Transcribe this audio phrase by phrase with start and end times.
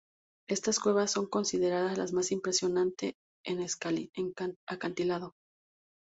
[0.49, 3.13] Estas cuevas son consideradas las más impresionante
[3.45, 3.63] en
[4.67, 5.35] acantilado.